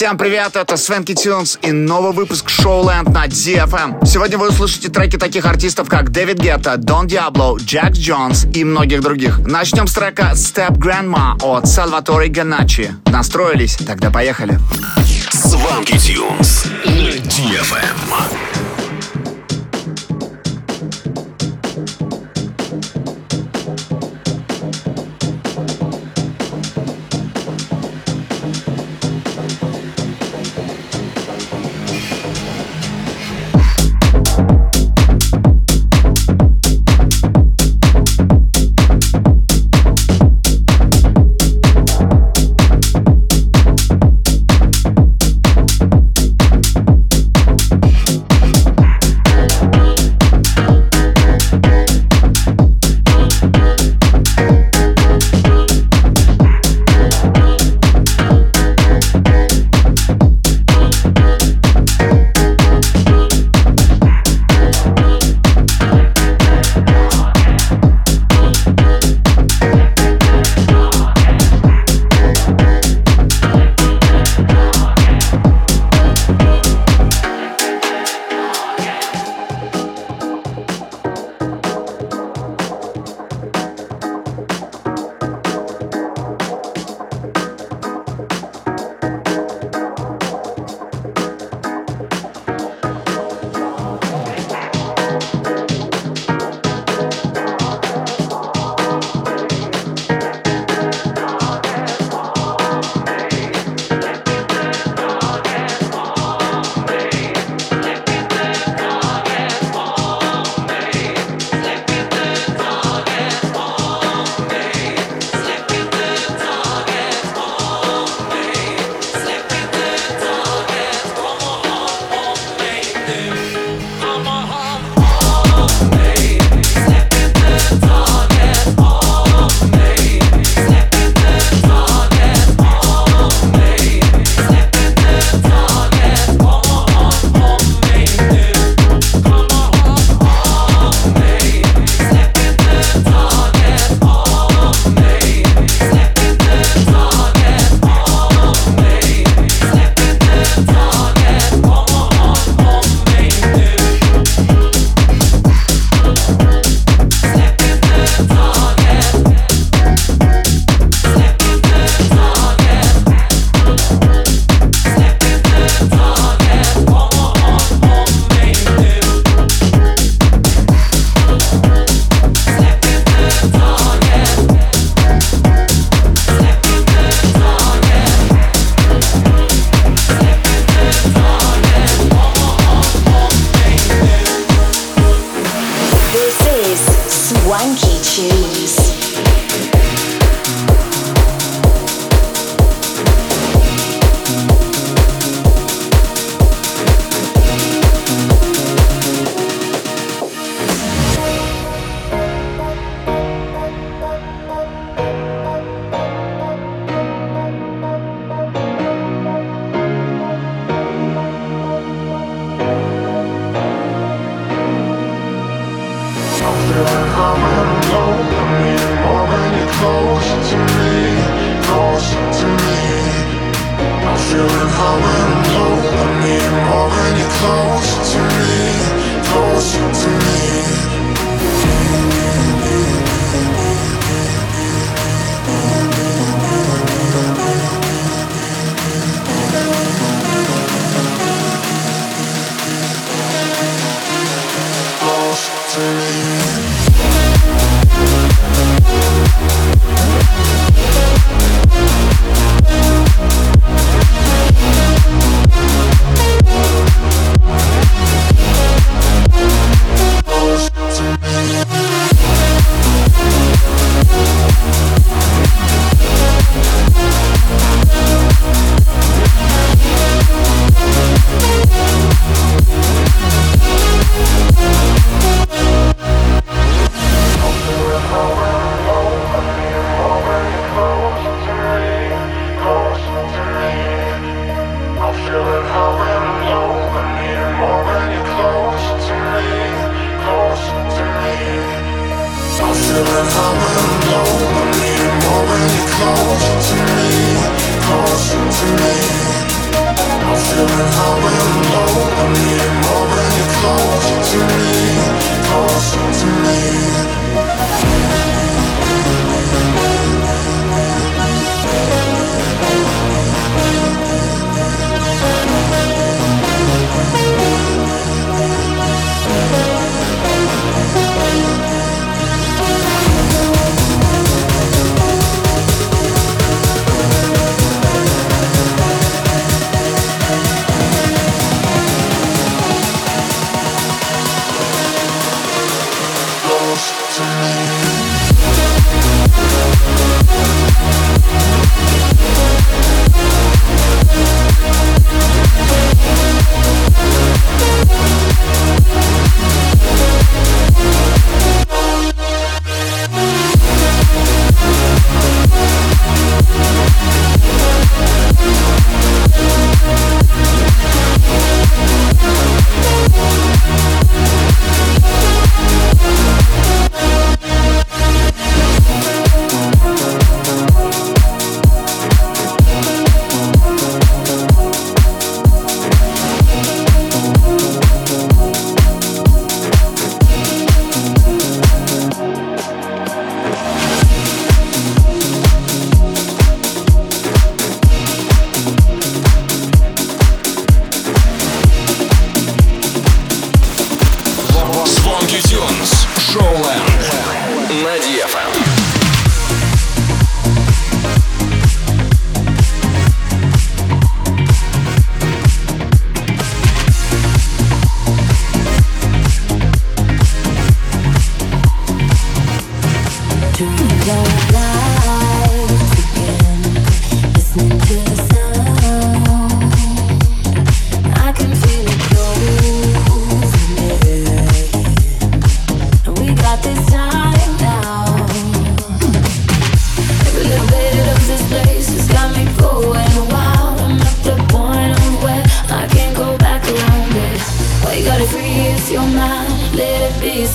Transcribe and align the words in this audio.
Всем 0.00 0.16
привет, 0.16 0.56
это 0.56 0.78
Свенки 0.78 1.14
Тюнс 1.14 1.58
и 1.60 1.72
новый 1.72 2.12
выпуск 2.12 2.46
Showland 2.46 3.12
на 3.12 3.26
DFM. 3.26 4.06
Сегодня 4.06 4.38
вы 4.38 4.48
услышите 4.48 4.88
треки 4.88 5.18
таких 5.18 5.44
артистов, 5.44 5.90
как 5.90 6.08
Дэвид 6.08 6.38
Гетта, 6.38 6.78
Дон 6.78 7.06
Диабло, 7.06 7.58
Джекс 7.58 7.98
Джонс 7.98 8.46
и 8.54 8.64
многих 8.64 9.02
других. 9.02 9.40
Начнем 9.40 9.86
с 9.86 9.92
трека 9.92 10.32
Step 10.32 10.78
Grandma 10.78 11.38
от 11.42 11.68
Салваторе 11.68 12.28
Ганачи. 12.28 12.94
Настроились? 13.12 13.76
Тогда 13.76 14.10
поехали. 14.10 14.58
Сванки 15.32 15.98
Тюнс 15.98 16.64
на 16.86 17.10
DFM. 17.18 18.49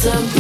some 0.06 0.35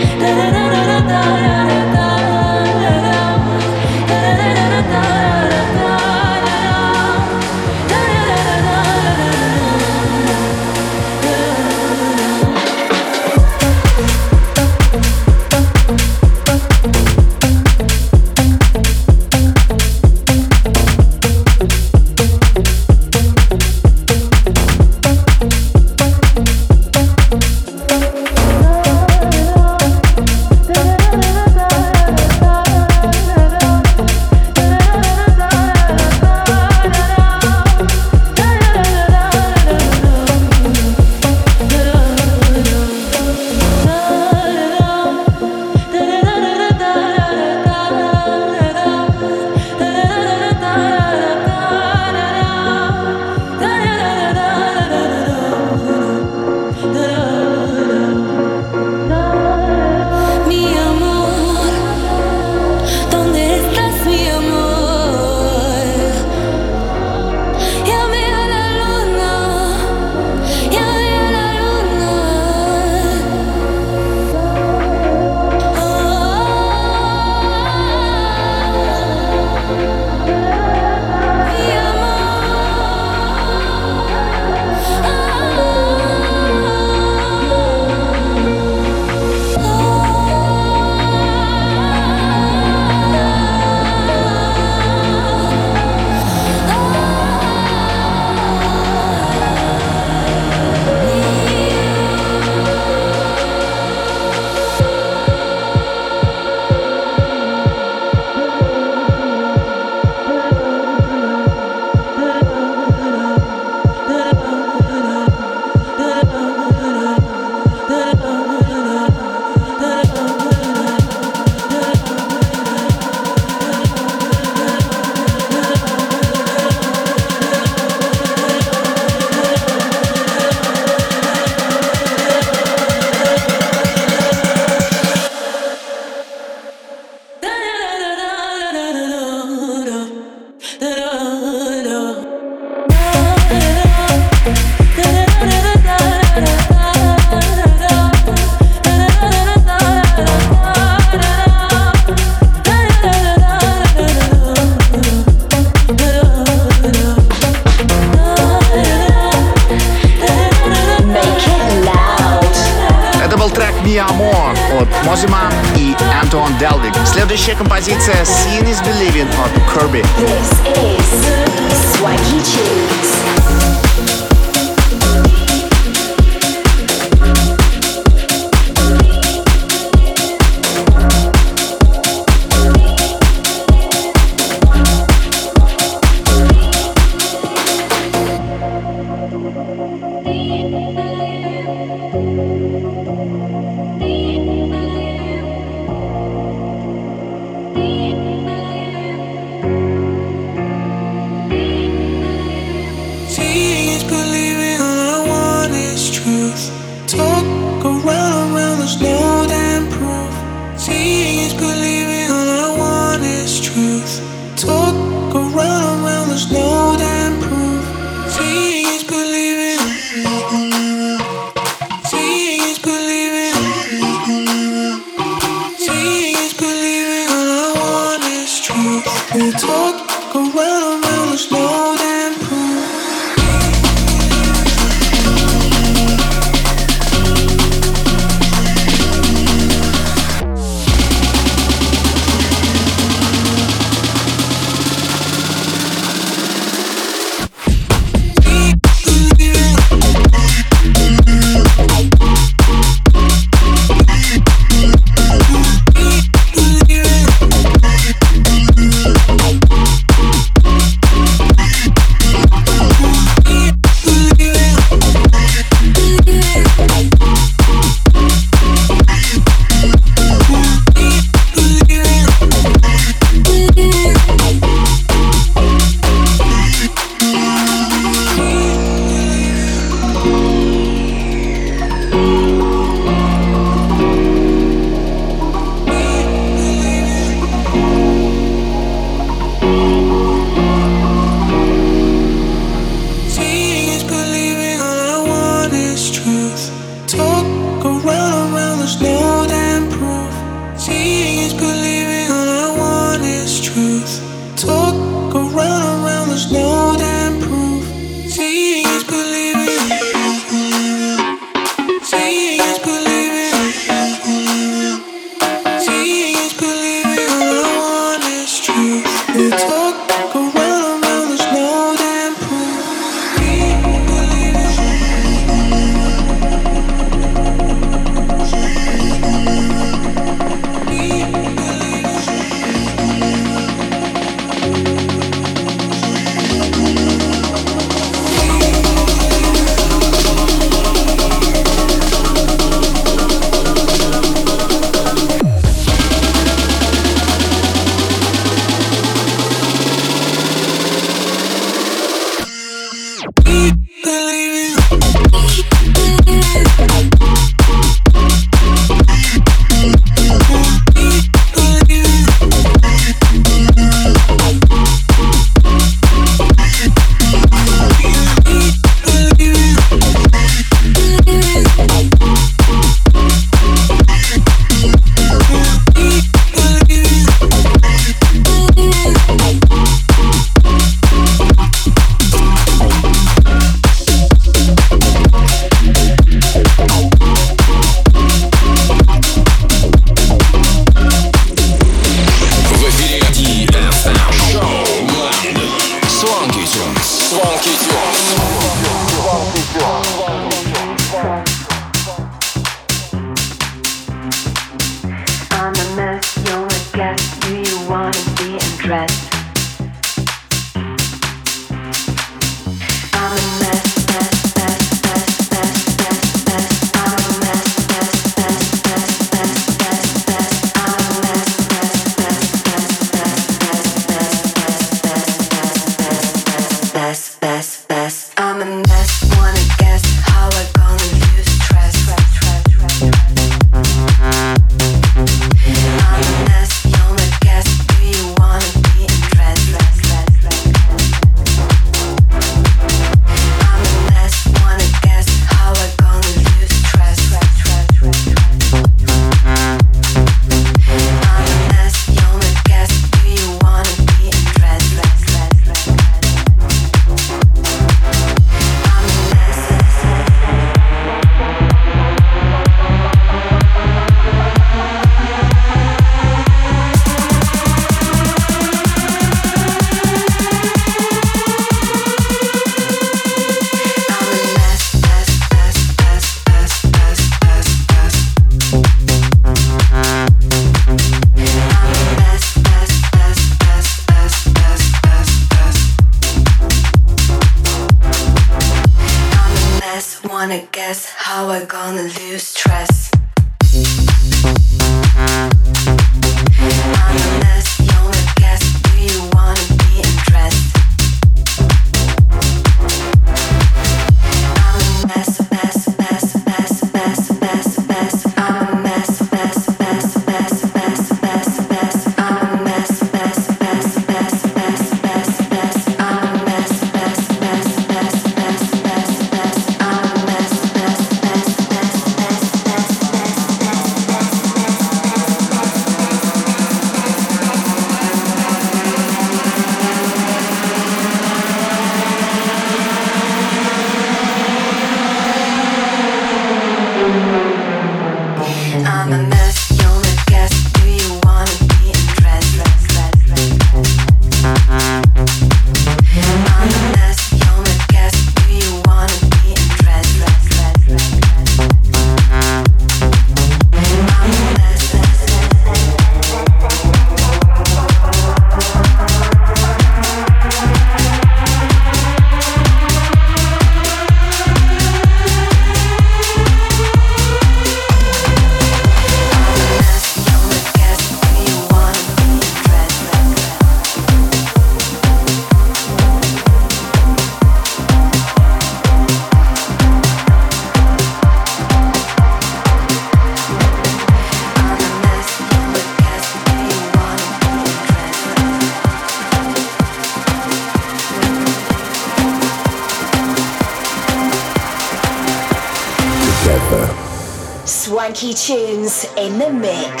in 599.21 599.37
the 599.37 599.53
mix. 599.53 600.00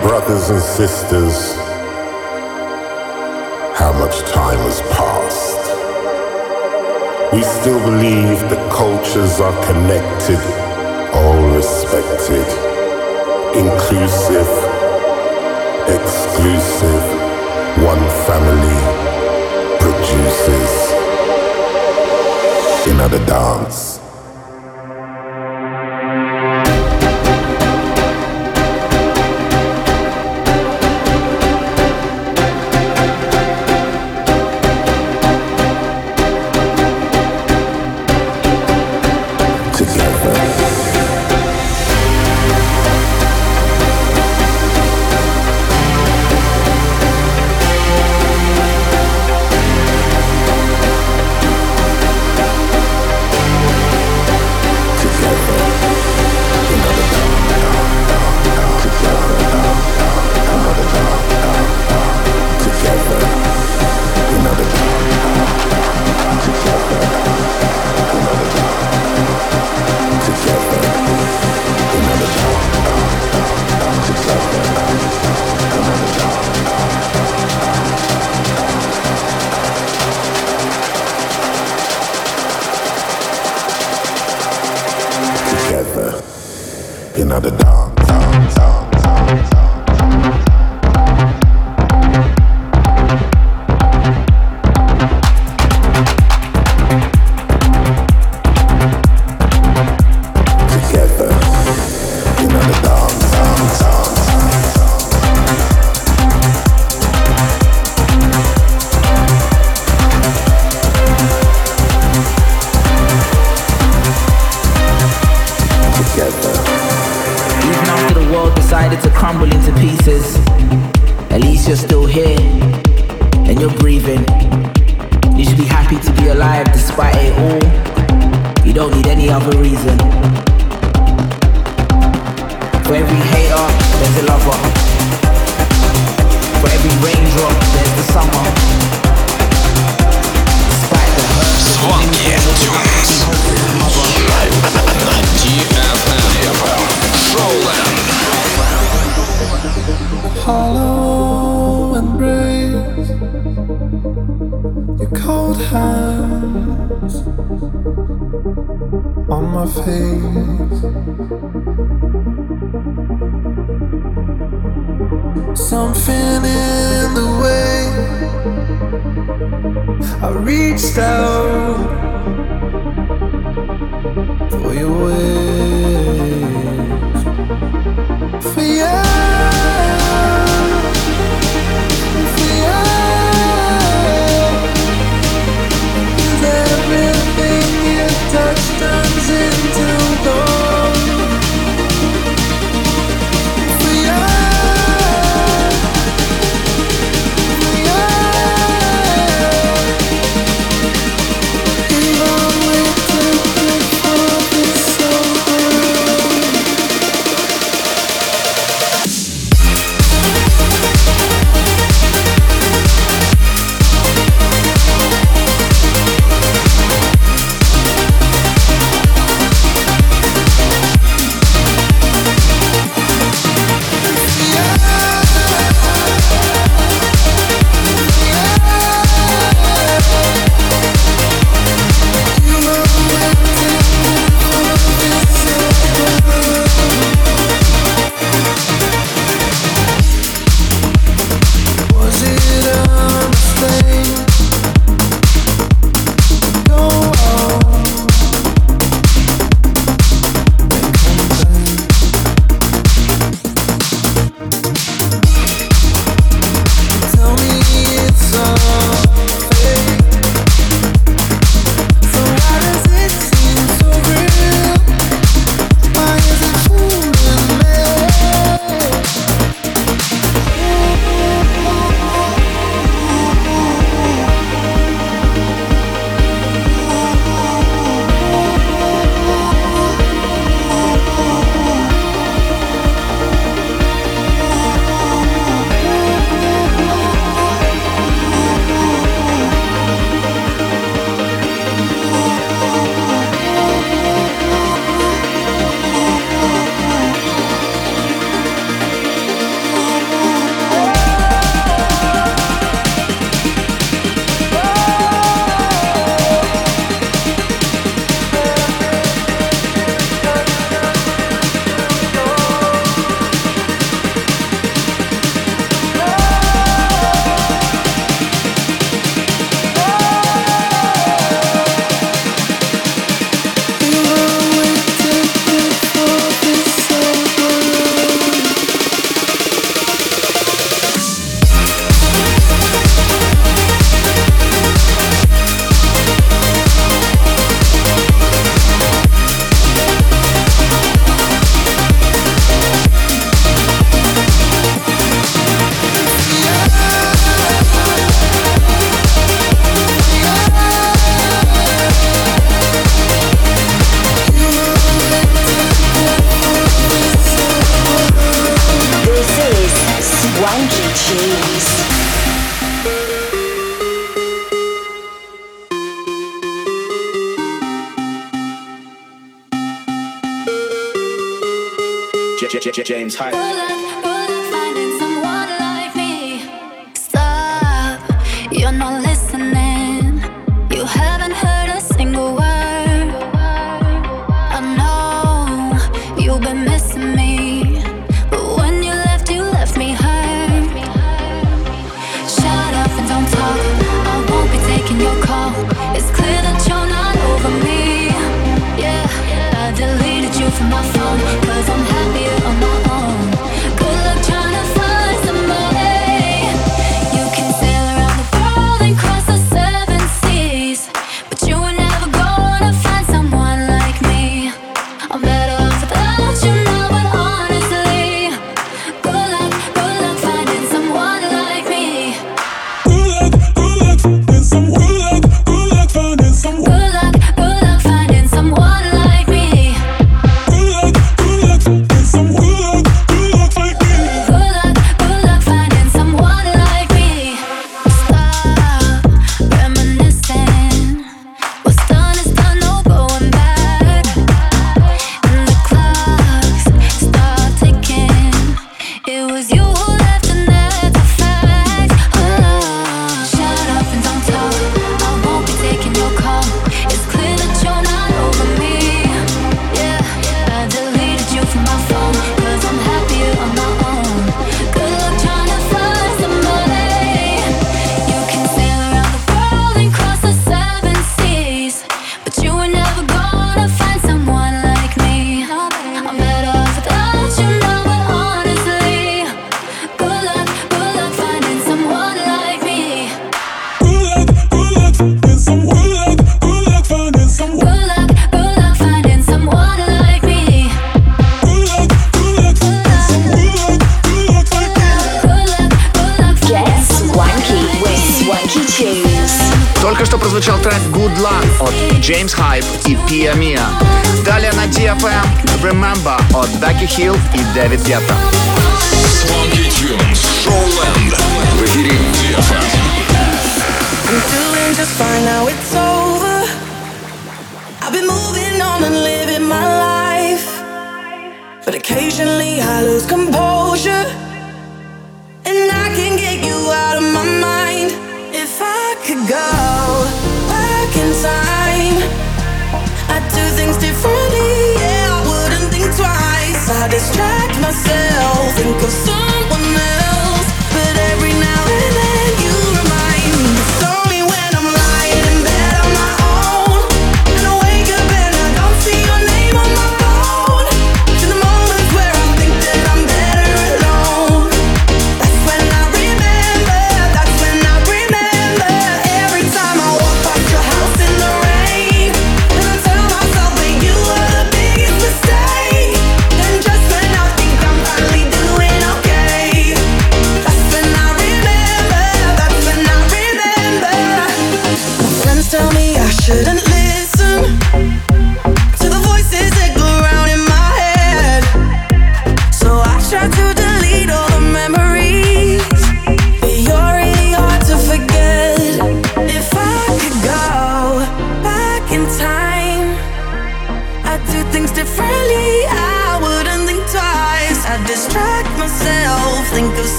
brothers 0.00 0.50
and 0.50 0.62
sisters, 0.62 1.56
how 3.76 3.92
much 3.98 4.20
time 4.30 4.58
has 4.58 4.80
passed. 4.92 5.62
We 7.32 7.42
still 7.42 7.80
believe 7.80 8.38
that 8.50 8.72
cultures 8.72 9.40
are 9.40 9.66
connected 9.66 10.61
inclusive, 13.54 14.48
exclusive, 15.88 17.04
one 17.84 18.04
family 18.24 18.80
produces 19.78 20.72
another 22.88 23.24
dance. 23.26 23.91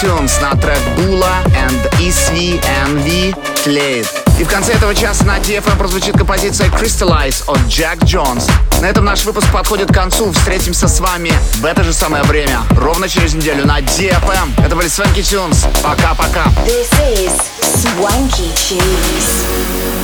Tunes 0.00 0.40
на 0.40 0.56
трек 0.58 0.78
Була 0.96 1.42
and 1.44 1.90
ECNV 1.98 3.36
тлеет. 3.64 4.06
И 4.38 4.44
в 4.44 4.48
конце 4.48 4.72
этого 4.72 4.94
часа 4.94 5.24
на 5.24 5.36
DFM 5.36 5.76
прозвучит 5.76 6.16
композиция 6.16 6.68
Crystallize 6.68 7.44
от 7.46 7.58
Jack 7.68 7.98
Jones. 7.98 8.50
На 8.80 8.86
этом 8.86 9.04
наш 9.04 9.24
выпуск 9.26 9.52
подходит 9.52 9.88
к 9.90 9.94
концу. 9.94 10.32
Встретимся 10.32 10.88
с 10.88 11.00
вами 11.00 11.32
в 11.56 11.66
это 11.66 11.84
же 11.84 11.92
самое 11.92 12.22
время, 12.22 12.62
ровно 12.70 13.10
через 13.10 13.34
неделю 13.34 13.66
на 13.66 13.80
DFM. 13.80 14.64
Это 14.64 14.74
были 14.74 14.88
Swanky 14.88 15.20
Tunes. 15.20 15.66
Пока-пока. 15.82 16.44
This 16.64 16.90
is 17.12 17.32
Swanky 17.60 18.50
Tunes. 18.54 19.99